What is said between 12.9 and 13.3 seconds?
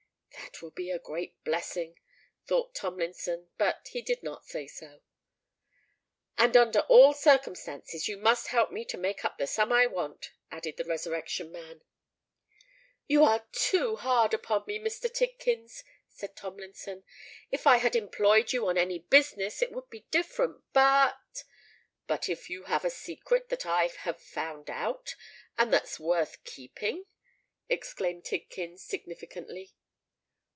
"You